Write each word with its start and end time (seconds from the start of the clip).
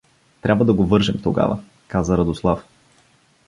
—Трябва 0.41 0.65
да 0.65 0.73
го 0.73 0.85
вържем 0.85 1.17
тогова— 1.23 1.59
каза 1.87 2.17
Радослав. 2.17 2.65